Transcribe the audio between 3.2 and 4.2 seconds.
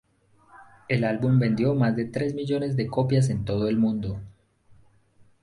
en todo el mundo.